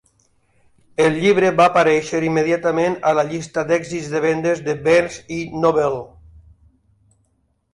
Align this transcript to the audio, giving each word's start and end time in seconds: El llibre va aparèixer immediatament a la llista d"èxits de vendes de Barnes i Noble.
El 1.03 1.17
llibre 1.23 1.51
va 1.59 1.67
aparèixer 1.71 2.21
immediatament 2.29 2.97
a 3.09 3.13
la 3.19 3.25
llista 3.33 3.65
d"èxits 3.73 4.09
de 4.15 4.23
vendes 4.25 4.65
de 4.71 4.75
Barnes 4.89 5.21
i 5.37 5.39
Noble. 5.67 5.93